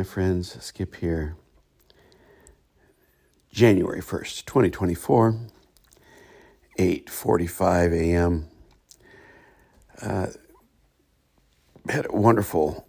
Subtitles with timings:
[0.00, 0.56] My friends.
[0.64, 1.36] Skip here.
[3.52, 5.38] January 1st, 2024,
[6.78, 8.46] 8:45 a.m.
[10.00, 10.28] Uh,
[11.86, 12.88] had a wonderful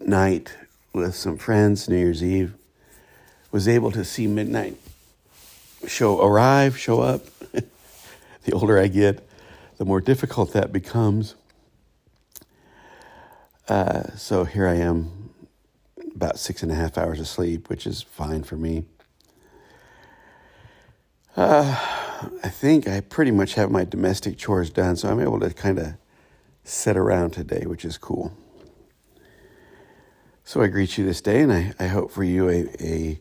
[0.00, 0.56] night
[0.92, 2.54] with some friends, New Year's Eve.
[3.52, 4.76] Was able to see midnight
[5.86, 7.24] show arrive, show up.
[7.52, 9.24] the older I get,
[9.76, 11.36] the more difficult that becomes.
[13.68, 15.27] Uh, so here I am,
[16.18, 18.84] about six and a half hours of sleep, which is fine for me.
[21.36, 21.78] Uh,
[22.42, 25.78] I think I pretty much have my domestic chores done, so I'm able to kind
[25.78, 25.94] of
[26.64, 28.36] sit around today, which is cool.
[30.42, 33.20] So I greet you this day, and I, I hope for you a, a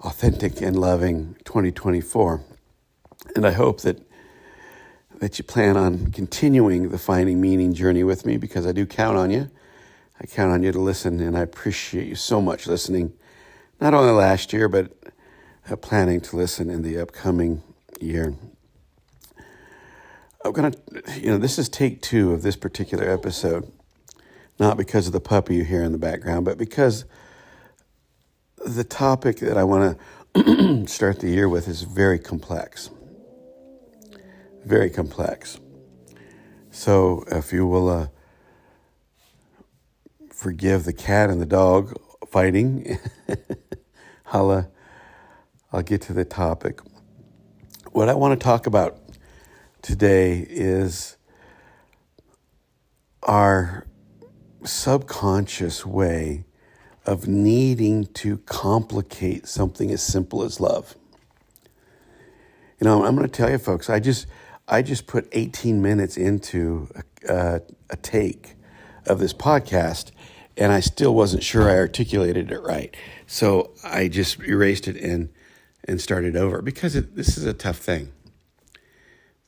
[0.00, 2.42] authentic and loving 2024.
[3.36, 4.00] And I hope that
[5.20, 9.16] that you plan on continuing the finding meaning journey with me because I do count
[9.16, 9.48] on you.
[10.20, 13.12] I count on you to listen, and I appreciate you so much listening,
[13.80, 14.92] not only last year, but
[15.70, 17.62] uh, planning to listen in the upcoming
[18.00, 18.34] year.
[20.44, 23.70] I'm going to, you know, this is take two of this particular episode,
[24.58, 27.04] not because of the puppy you hear in the background, but because
[28.64, 29.98] the topic that I want
[30.34, 32.90] to start the year with is very complex
[34.66, 35.60] very complex.
[36.70, 38.08] So if you will uh,
[40.36, 41.98] forgive the cat and the dog
[42.28, 42.98] fighting,
[44.32, 44.64] I'll, uh,
[45.72, 46.80] I'll get to the topic.
[47.92, 48.98] What I want to talk about
[49.80, 51.16] today is
[53.22, 53.86] our
[54.62, 56.44] subconscious way
[57.06, 60.96] of needing to complicate something as simple as love.
[62.78, 64.26] You know, I'm going to tell you, folks, I just
[64.68, 66.90] I just put 18 minutes into
[67.26, 68.56] a, a take
[69.06, 70.10] of this podcast,
[70.56, 72.94] and I still wasn't sure I articulated it right.
[73.26, 75.28] So I just erased it and
[75.88, 78.12] and started over because it, this is a tough thing.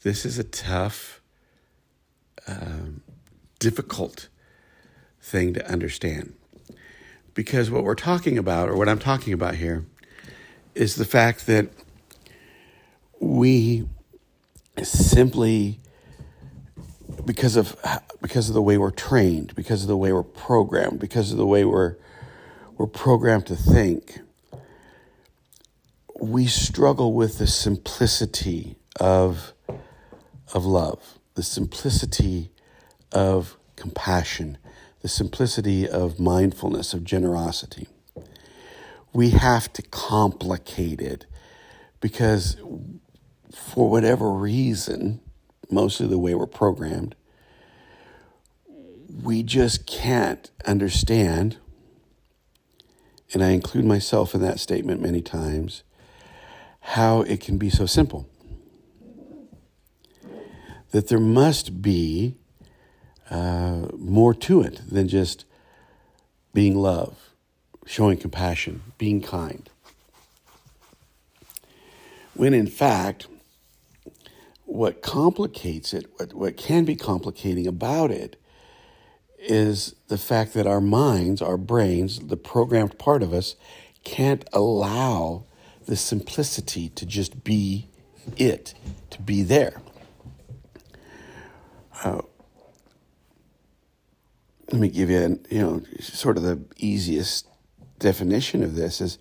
[0.03, 1.21] This is a tough,
[2.47, 3.03] um,
[3.59, 4.29] difficult
[5.21, 6.35] thing to understand
[7.35, 9.85] because what we're talking about, or what I'm talking about here,
[10.75, 11.69] is the fact that
[13.21, 13.89] we
[14.83, 15.79] simply
[17.29, 17.77] because of
[18.23, 21.47] because of the way we're trained, because of the way we're programmed, because of the
[21.47, 21.97] way we're
[22.79, 24.21] we're programmed to think,
[26.19, 29.53] we struggle with the simplicity of
[30.55, 32.51] of love, the simplicity
[33.13, 34.57] of compassion,
[35.03, 37.87] the simplicity of mindfulness, of generosity.
[39.13, 41.27] We have to complicate it
[42.01, 42.57] because
[43.55, 45.21] for whatever reason,
[45.71, 47.15] mostly the way we're programmed,
[49.09, 51.57] we just can't understand,
[53.33, 55.83] and I include myself in that statement many times,
[56.81, 58.29] how it can be so simple.
[60.91, 62.37] That there must be
[63.31, 65.45] uh, more to it than just
[66.55, 67.31] being love,
[67.87, 69.69] showing compassion, being kind.
[72.35, 73.27] When in fact,
[74.65, 78.37] what complicates it, what, what can be complicating about it,
[79.39, 83.57] is the fact that our minds, our brains, the programmed part of us,
[84.05, 85.45] can't allow
[85.87, 87.89] the simplicity to just be
[88.37, 88.75] it,
[89.11, 89.81] to be there.
[92.05, 92.21] Uh,
[94.71, 97.47] let me give you, you know, sort of the easiest
[97.99, 99.19] definition of this is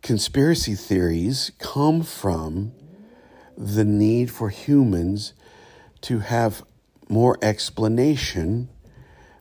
[0.00, 2.72] conspiracy theories come from
[3.56, 5.34] the need for humans
[6.00, 6.62] to have
[7.08, 8.68] more explanation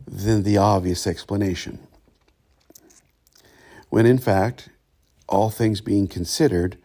[0.07, 1.79] than the obvious explanation.
[3.89, 4.69] When in fact,
[5.27, 6.77] all things being considered,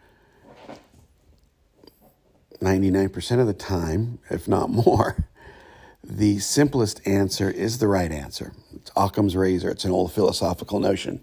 [2.61, 5.25] 99% of the time, if not more,
[6.03, 8.53] the simplest answer is the right answer.
[8.75, 11.21] It's Occam's razor, it's an old philosophical notion.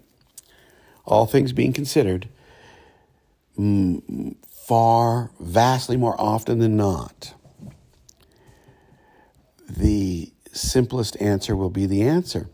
[1.05, 2.29] All things being considered,
[3.57, 7.33] mm, far, vastly more often than not,
[9.69, 12.49] the simplest answer will be the answer.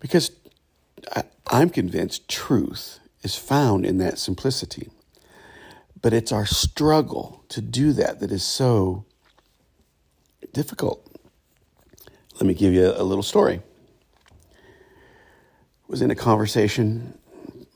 [0.00, 0.30] Because
[1.14, 4.90] I, I'm convinced truth is found in that simplicity.
[6.00, 9.04] But it's our struggle to do that that is so
[10.52, 11.10] difficult.
[12.34, 13.60] Let me give you a little story.
[14.46, 14.50] I
[15.88, 17.18] was in a conversation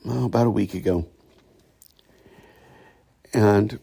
[0.05, 1.07] oh, about a week ago
[3.33, 3.79] and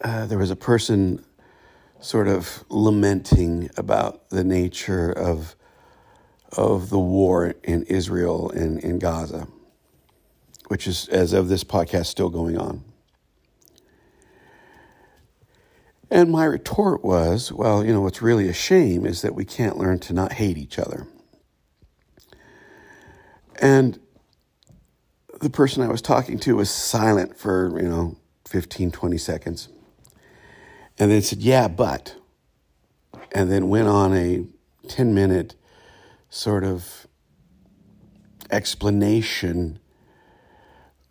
[0.00, 1.24] uh, there was a person
[2.00, 5.56] sort of lamenting about the nature of
[6.52, 9.46] of the war in Israel and in Gaza,
[10.68, 12.84] which is, as of this podcast, still going on.
[16.10, 19.76] And my retort was, well, you know, what's really a shame is that we can't
[19.76, 21.06] learn to not hate each other.
[23.60, 24.00] And
[25.40, 28.16] the person I was talking to was silent for, you know,
[28.46, 29.68] 15, 20 seconds.
[30.98, 32.16] And then said, yeah, but.
[33.32, 34.44] And then went on a
[34.88, 35.54] 10 minute
[36.30, 37.06] sort of
[38.50, 39.78] explanation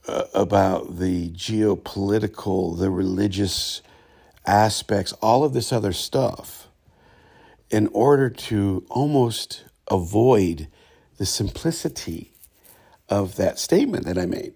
[0.07, 3.81] uh, about the geopolitical, the religious
[4.45, 6.67] aspects, all of this other stuff,
[7.69, 10.67] in order to almost avoid
[11.17, 12.33] the simplicity
[13.09, 14.53] of that statement that I made.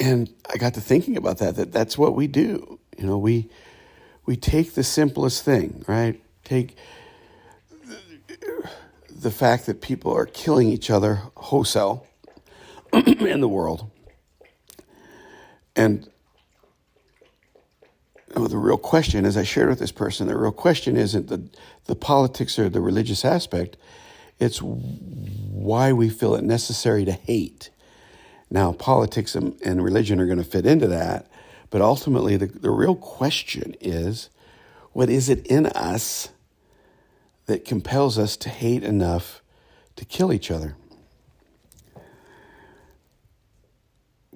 [0.00, 2.78] And I got to thinking about that, that that's what we do.
[2.96, 3.48] You know, we,
[4.26, 6.20] we take the simplest thing, right?
[6.44, 6.76] Take
[9.10, 12.06] the fact that people are killing each other wholesale
[12.92, 13.90] in the world.
[15.74, 16.08] And
[18.28, 21.28] you know, the real question, as I shared with this person, the real question isn't
[21.28, 21.48] the,
[21.86, 23.76] the politics or the religious aspect.
[24.38, 27.70] It's why we feel it necessary to hate.
[28.50, 31.30] Now, politics and, and religion are going to fit into that,
[31.70, 34.30] but ultimately, the, the real question is
[34.92, 36.30] what is it in us
[37.46, 39.42] that compels us to hate enough
[39.96, 40.76] to kill each other?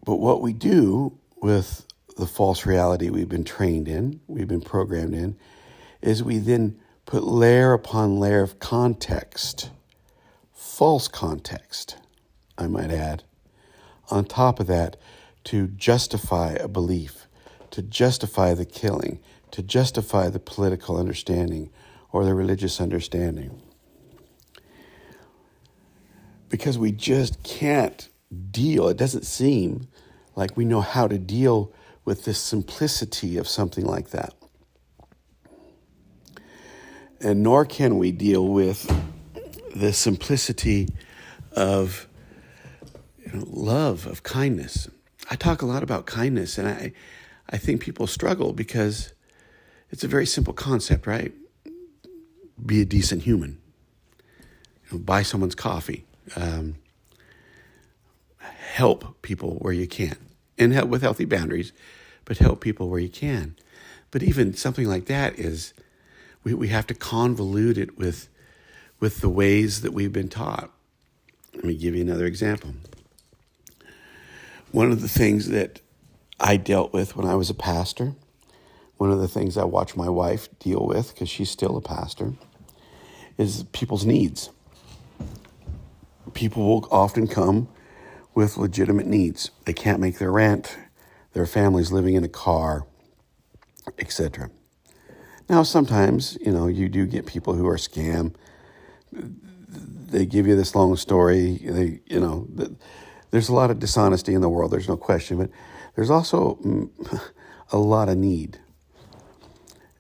[0.05, 1.87] But what we do with
[2.17, 5.37] the false reality we've been trained in, we've been programmed in,
[6.03, 9.71] is we then put layer upon layer of context
[10.63, 11.97] false context,
[12.57, 13.25] I might add,
[14.11, 14.97] on top of that
[15.45, 17.27] to justify a belief,
[17.71, 19.21] to justify the killing,
[19.51, 21.71] to justify the political understanding
[22.11, 23.61] or the religious understanding.
[26.49, 28.09] Because we just can't
[28.51, 29.89] deal, it doesn't seem
[30.37, 31.73] like we know how to deal
[32.05, 34.35] with the simplicity of something like that.
[37.21, 38.91] And nor can we deal with
[39.75, 40.89] the simplicity
[41.53, 42.09] of
[43.33, 44.89] you know, love, of kindness.
[45.31, 46.93] I talk a lot about kindness, and I,
[47.49, 49.13] I think people struggle because
[49.91, 51.33] it's a very simple concept, right?
[52.65, 53.59] Be a decent human.
[54.91, 56.05] You know, buy someone's coffee.
[56.37, 56.77] Um,
[58.75, 60.17] help people where you can,
[60.59, 61.73] and help with healthy boundaries,
[62.25, 63.57] but help people where you can.
[64.11, 65.73] But even something like that is,
[66.45, 68.29] we, we have to convolute it with
[69.01, 70.71] with the ways that we've been taught.
[71.55, 72.73] Let me give you another example.
[74.73, 75.81] One of the things that
[76.41, 78.15] I dealt with when I was a pastor,
[78.97, 82.33] one of the things I watch my wife deal with, because she's still a pastor,
[83.39, 84.51] is people's needs.
[86.35, 87.69] People will often come
[88.35, 89.51] with legitimate needs.
[89.67, 90.79] They can't make their rent,
[91.35, 92.87] their family's living in a car,
[93.99, 94.51] etc.
[95.49, 98.35] Now, sometimes, you know, you do get people who are scam
[100.13, 101.59] they give you this long story.
[101.65, 102.47] They, you know,
[103.33, 104.71] there's a lot of dishonesty in the world.
[104.71, 105.51] There's no question, but
[105.97, 106.91] there's also mm,
[107.73, 108.61] a lot of need.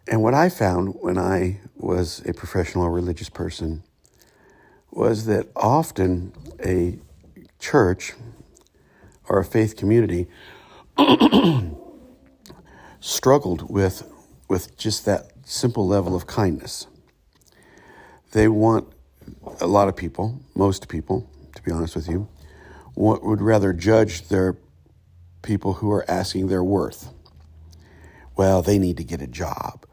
[0.07, 3.83] And what I found when I was a professional religious person
[4.91, 6.33] was that often
[6.65, 6.99] a
[7.59, 8.13] church
[9.29, 10.29] or a faith community
[13.01, 14.09] struggled with
[14.49, 16.87] with just that simple level of kindness.
[18.33, 18.93] They want
[19.63, 22.29] a lot of people, most people, to be honest with you,
[22.95, 24.57] would rather judge their
[25.43, 27.13] people who are asking their worth.
[28.37, 29.85] Well, they need to get a job,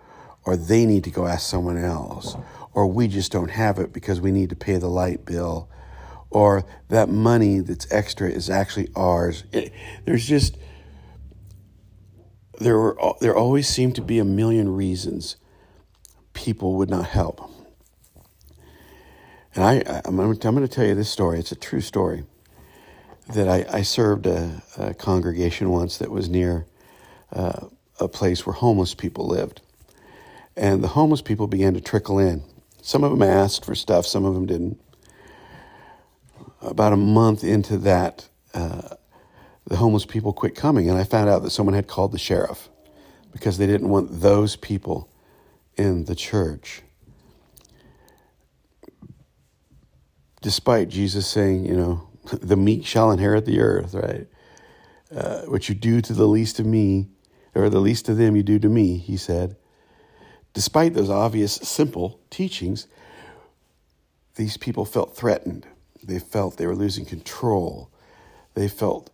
[0.46, 2.36] or they need to go ask someone else,
[2.74, 5.70] or we just don't have it because we need to pay the light bill,
[6.30, 9.44] or that money that's extra is actually ours.
[9.52, 9.74] It,
[10.06, 10.58] there's just
[12.60, 15.38] there were there always seemed to be a million reasons
[16.34, 17.50] people would not help.
[19.56, 21.40] And I, I'm, I'm going to tell you this story.
[21.40, 22.24] It's a true story.
[23.34, 26.66] That I, I served a, a, congregation once that was near
[27.32, 27.68] uh,
[28.00, 29.62] a place where homeless people lived.
[30.56, 32.42] And the homeless people began to trickle in.
[32.82, 34.80] Some of them asked for stuff, some of them didn't.
[36.62, 38.96] About a month into that, uh,
[39.68, 42.68] the homeless people quit coming, and I found out that someone had called the sheriff
[43.32, 45.08] because they didn't want those people
[45.78, 46.82] in the church.
[50.42, 54.28] despite Jesus saying, you know, the meek shall inherit the earth, right?
[55.16, 57.08] Uh, what you do to the least of me,
[57.56, 59.56] or the least of them you do to me, he said.
[60.54, 62.88] Despite those obvious, simple teachings,
[64.36, 65.68] these people felt threatened.
[66.04, 67.92] They felt they were losing control.
[68.54, 69.10] They felt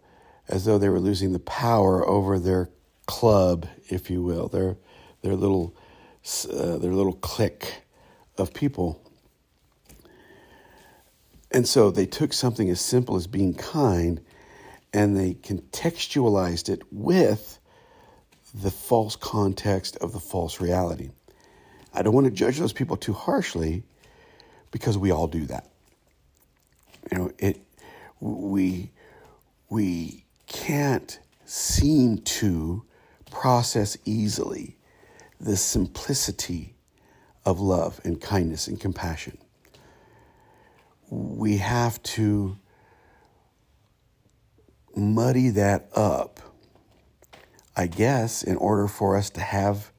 [0.48, 2.70] as though they were losing the power over their
[3.06, 4.78] club, if you will, their
[5.22, 5.76] their little
[6.52, 7.82] uh, their little clique
[8.38, 9.02] of people.
[11.56, 14.20] And so they took something as simple as being kind
[14.92, 17.60] and they contextualized it with
[18.54, 21.12] the false context of the false reality.
[21.94, 23.84] I don't want to judge those people too harshly
[24.72, 25.72] because we all do that.
[27.10, 27.62] You know, it
[28.20, 28.92] we
[29.70, 32.84] we can't seem to
[33.32, 34.76] process easily
[35.40, 36.76] the simplicity
[37.46, 39.38] of love and kindness and compassion.
[41.10, 42.58] We have to
[44.96, 46.40] muddy that up,
[47.76, 49.92] I guess, in order for us to have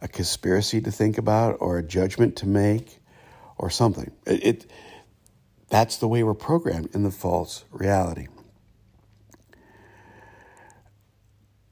[0.00, 2.98] a conspiracy to think about or a judgment to make
[3.56, 4.10] or something.
[4.26, 4.70] It, it
[5.70, 8.26] that's the way we're programmed in the false reality.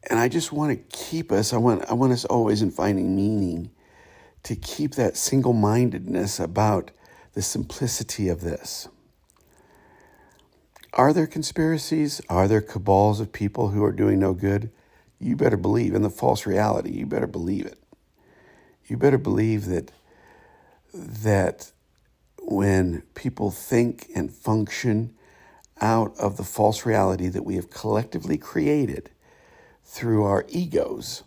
[0.08, 3.14] And I just want to keep us, I want, I want us always in finding
[3.14, 3.70] meaning
[4.44, 6.90] to keep that single mindedness about
[7.40, 8.86] the simplicity of this.
[10.92, 12.20] Are there conspiracies?
[12.28, 14.70] Are there cabals of people who are doing no good?
[15.18, 16.90] You better believe in the false reality.
[16.90, 17.78] You better believe it.
[18.88, 19.90] You better believe that
[20.92, 21.72] that
[22.42, 25.14] when people think and function
[25.80, 29.08] out of the false reality that we have collectively created
[29.82, 31.22] through our egos,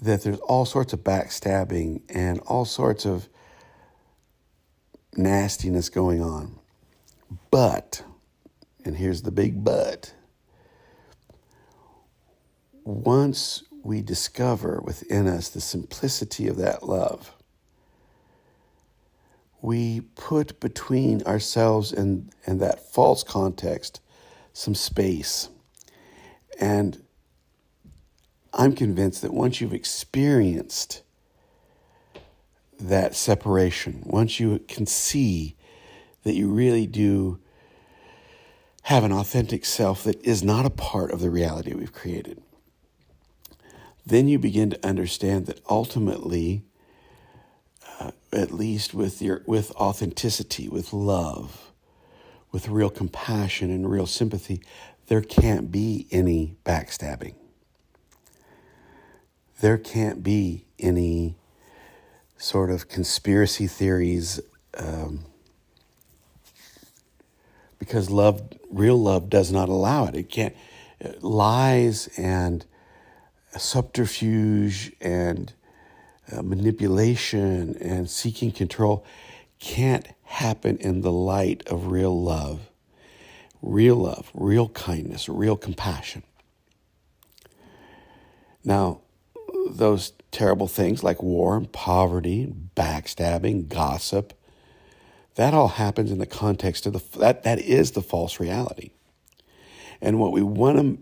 [0.00, 3.28] that there's all sorts of backstabbing and all sorts of
[5.18, 6.58] nastiness going on.
[7.50, 8.02] But
[8.88, 10.14] and here's the big but.
[12.84, 17.34] Once we discover within us the simplicity of that love,
[19.60, 24.00] we put between ourselves and, and that false context
[24.54, 25.50] some space.
[26.58, 27.02] And
[28.54, 31.02] I'm convinced that once you've experienced
[32.78, 35.56] that separation, once you can see
[36.22, 37.38] that you really do
[38.82, 42.40] have an authentic self that is not a part of the reality we've created,
[44.06, 46.62] then you begin to understand that ultimately,
[48.00, 51.72] uh, at least with your with authenticity, with love,
[52.50, 54.62] with real compassion and real sympathy,
[55.08, 57.34] there can't be any backstabbing.
[59.60, 61.36] There can't be any
[62.38, 64.40] sort of conspiracy theories
[64.76, 65.24] um,
[67.78, 70.14] because love, real love, does not allow it.
[70.14, 70.56] It can't.
[71.20, 72.64] Lies and
[73.56, 75.52] subterfuge and
[76.32, 79.04] uh, manipulation and seeking control
[79.60, 82.70] can't happen in the light of real love.
[83.62, 86.22] Real love, real kindness, real compassion.
[88.64, 89.00] Now,
[89.76, 94.32] those terrible things like war and poverty, backstabbing, gossip,
[95.34, 98.90] that all happens in the context of the that that is the false reality.
[100.00, 100.98] And what we want to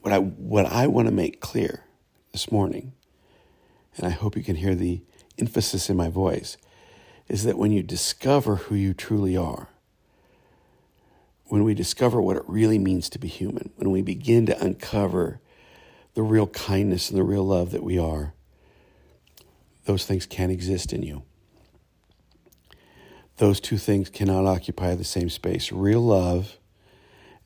[0.00, 1.84] what I what I want to make clear
[2.32, 2.92] this morning,
[3.96, 5.02] and I hope you can hear the
[5.38, 6.56] emphasis in my voice,
[7.28, 9.68] is that when you discover who you truly are,
[11.46, 15.40] when we discover what it really means to be human, when we begin to uncover
[16.14, 18.34] the real kindness and the real love that we are,
[19.84, 21.22] those things can't exist in you
[23.40, 25.72] those two things cannot occupy the same space.
[25.72, 26.58] Real love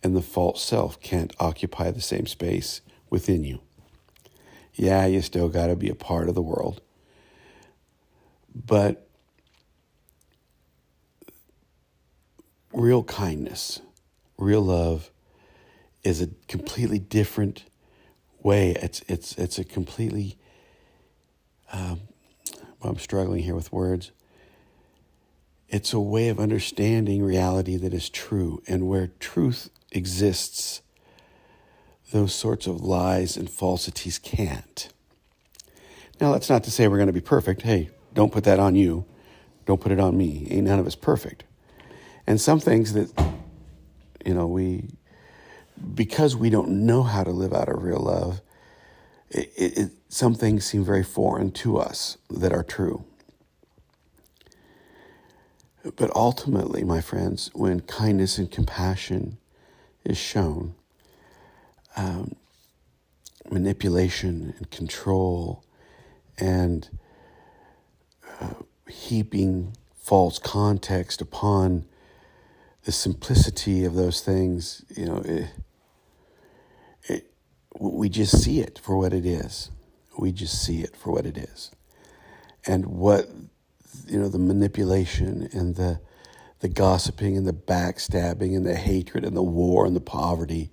[0.03, 2.81] and the false self can't occupy the same space
[3.11, 3.61] within you.
[4.75, 6.81] Yeah, you still got to be a part of the world.
[8.53, 9.09] But
[12.73, 13.81] real kindness,
[14.37, 15.13] real love
[16.03, 17.67] is a completely different
[18.45, 18.77] way.
[18.81, 20.39] It's it's it's a completely
[21.73, 22.03] um,
[22.83, 24.13] I'm struggling here with words.
[25.69, 28.63] It's a way of understanding reality that is true.
[28.69, 30.83] And where truth exists,
[32.13, 34.89] those sorts of lies and falsities can't.
[36.21, 37.63] Now, that's not to say we're going to be perfect.
[37.63, 39.05] Hey, don't put that on you.
[39.67, 40.47] Don't put it on me.
[40.51, 41.45] Ain't none of us perfect.
[42.27, 43.11] And some things that,
[44.25, 44.91] you know, we,
[45.95, 48.41] because we don't know how to live out of real love,
[49.31, 53.05] it, it, some things seem very foreign to us that are true.
[55.97, 59.39] But ultimately, my friends, when kindness and compassion
[60.05, 60.75] is shown,
[61.97, 62.37] um,
[63.51, 65.63] manipulation and control
[66.39, 66.89] and
[68.41, 68.55] uh,
[68.89, 71.85] heaping false context upon
[72.85, 75.51] the simplicity of those things, you know, it,
[77.05, 77.31] it,
[77.79, 79.71] we just see it for what it is.
[80.19, 81.71] We just see it for what it is.
[82.67, 83.29] And what,
[84.07, 86.01] you know, the manipulation and the,
[86.61, 90.71] the gossiping and the backstabbing and the hatred and the war and the poverty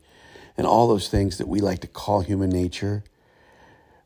[0.58, 3.04] and all those things that we like to call human nature,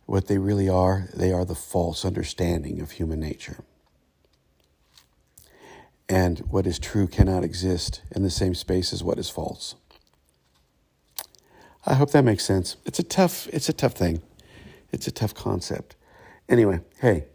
[0.05, 3.63] what they really are, they are the false understanding of human nature.
[6.07, 9.75] And what is true cannot exist in the same space as what is false.
[11.85, 12.77] I hope that makes sense.
[12.85, 14.21] It's a tough, it's a tough thing.
[14.91, 15.95] It's a tough concept.
[16.47, 17.25] Anyway, hey,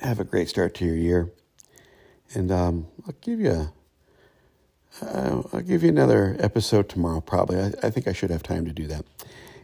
[0.00, 1.32] have a great start to your year,
[2.34, 3.72] and um, I'll give you a,
[5.02, 7.20] uh, I'll give you another episode tomorrow.
[7.20, 7.58] Probably.
[7.58, 9.04] I, I think I should have time to do that.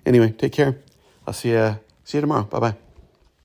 [0.05, 0.79] Anyway, take care.
[1.27, 1.79] I'll see you.
[2.05, 2.45] See you tomorrow.
[2.45, 2.86] Bye bye.